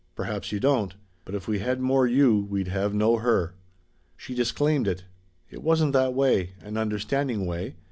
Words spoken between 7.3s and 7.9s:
way.